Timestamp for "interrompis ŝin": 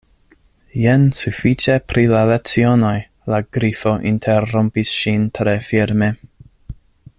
4.13-5.29